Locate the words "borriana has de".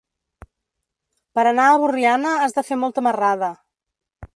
1.85-2.67